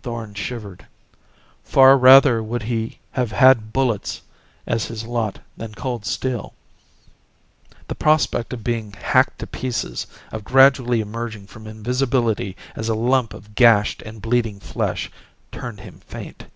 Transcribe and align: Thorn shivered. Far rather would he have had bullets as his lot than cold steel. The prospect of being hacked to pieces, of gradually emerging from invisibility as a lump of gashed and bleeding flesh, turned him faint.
Thorn 0.00 0.34
shivered. 0.34 0.86
Far 1.64 1.98
rather 1.98 2.40
would 2.40 2.62
he 2.62 3.00
have 3.10 3.32
had 3.32 3.72
bullets 3.72 4.22
as 4.64 4.84
his 4.84 5.02
lot 5.08 5.40
than 5.56 5.74
cold 5.74 6.04
steel. 6.06 6.54
The 7.88 7.96
prospect 7.96 8.52
of 8.52 8.62
being 8.62 8.92
hacked 8.92 9.40
to 9.40 9.46
pieces, 9.48 10.06
of 10.30 10.44
gradually 10.44 11.00
emerging 11.00 11.48
from 11.48 11.66
invisibility 11.66 12.56
as 12.76 12.88
a 12.88 12.94
lump 12.94 13.34
of 13.34 13.56
gashed 13.56 14.02
and 14.02 14.22
bleeding 14.22 14.60
flesh, 14.60 15.10
turned 15.50 15.80
him 15.80 15.98
faint. 16.06 16.46